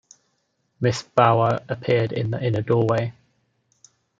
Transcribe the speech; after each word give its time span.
Mrs. 0.81 1.13
Bower 1.13 1.59
appeared 1.69 2.11
in 2.11 2.31
the 2.31 2.43
inner 2.43 2.63
doorway. 2.63 3.13